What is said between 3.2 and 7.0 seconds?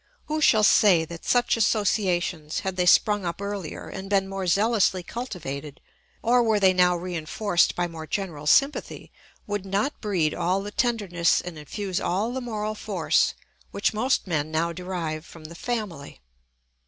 up earlier and been more zealously cultivated, or were they now